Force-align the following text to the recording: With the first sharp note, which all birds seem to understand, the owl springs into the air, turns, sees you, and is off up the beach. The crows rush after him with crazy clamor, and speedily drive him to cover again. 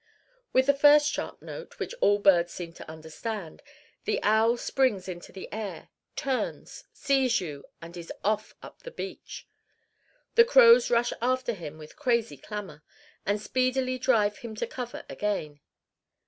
With 0.51 0.65
the 0.65 0.73
first 0.73 1.11
sharp 1.11 1.43
note, 1.43 1.77
which 1.77 1.93
all 2.01 2.17
birds 2.17 2.51
seem 2.51 2.73
to 2.73 2.89
understand, 2.89 3.61
the 4.05 4.19
owl 4.23 4.57
springs 4.57 5.07
into 5.07 5.31
the 5.31 5.47
air, 5.53 5.89
turns, 6.15 6.85
sees 6.91 7.39
you, 7.39 7.65
and 7.83 7.95
is 7.95 8.11
off 8.23 8.55
up 8.63 8.81
the 8.81 8.89
beach. 8.89 9.47
The 10.33 10.43
crows 10.43 10.89
rush 10.89 11.13
after 11.21 11.53
him 11.53 11.77
with 11.77 11.97
crazy 11.97 12.37
clamor, 12.37 12.81
and 13.27 13.39
speedily 13.39 13.99
drive 13.99 14.39
him 14.39 14.55
to 14.55 14.65
cover 14.65 15.05
again. 15.07 15.59